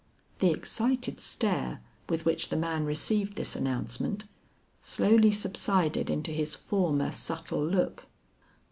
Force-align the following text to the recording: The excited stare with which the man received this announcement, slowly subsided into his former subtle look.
The 0.39 0.49
excited 0.49 1.19
stare 1.19 1.79
with 2.09 2.25
which 2.25 2.49
the 2.49 2.55
man 2.55 2.85
received 2.85 3.35
this 3.35 3.55
announcement, 3.55 4.23
slowly 4.81 5.29
subsided 5.29 6.09
into 6.09 6.31
his 6.31 6.55
former 6.55 7.11
subtle 7.11 7.63
look. 7.63 8.07